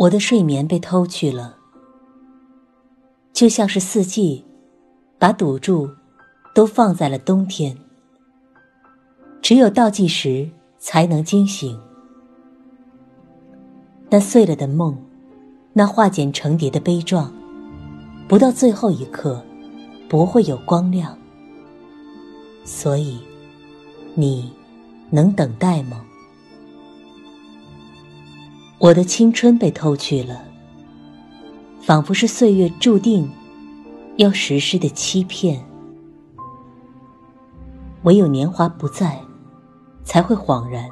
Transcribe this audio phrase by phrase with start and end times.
[0.00, 1.58] 我的睡眠被偷去了，
[3.34, 4.42] 就像是四季，
[5.18, 5.90] 把赌注
[6.54, 7.76] 都放在了冬天。
[9.42, 11.78] 只有倒计时才能惊醒。
[14.08, 14.96] 那碎了的梦，
[15.74, 17.30] 那化茧成蝶的悲壮，
[18.26, 19.44] 不到最后一刻，
[20.08, 21.14] 不会有光亮。
[22.64, 23.20] 所以，
[24.14, 24.50] 你
[25.10, 26.06] 能等待吗？
[28.80, 30.42] 我的青春被偷去了，
[31.82, 33.30] 仿佛是岁月注定
[34.16, 35.62] 要实施的欺骗。
[38.04, 39.20] 唯有年华不在，
[40.02, 40.88] 才会恍然。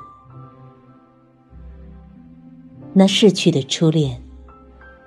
[2.93, 4.23] 那逝去的初恋，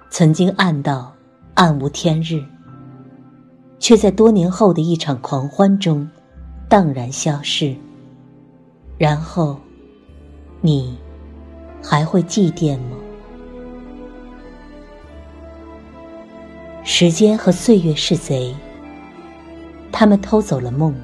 [0.10, 1.14] 曾经暗到
[1.54, 2.44] 暗无天日，
[3.78, 6.10] 却在多年后的一场狂欢中
[6.68, 7.76] 荡然消逝。
[8.98, 9.60] 然后，
[10.62, 10.98] 你。
[11.92, 12.96] 还会祭奠吗？
[16.86, 18.56] 时间和岁月是贼，
[19.92, 20.96] 他们偷走了梦，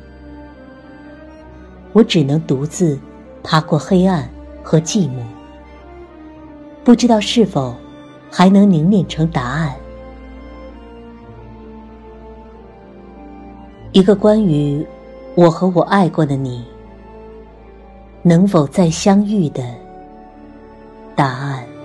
[1.91, 2.97] 我只能独自
[3.43, 4.29] 爬过黑暗
[4.63, 5.21] 和寂寞，
[6.85, 7.75] 不知道是否
[8.31, 9.75] 还能凝练成答案。
[13.91, 14.87] 一个关于
[15.35, 16.63] 我和我爱过的你，
[18.21, 19.65] 能否再相遇的？
[21.17, 21.76] 答案。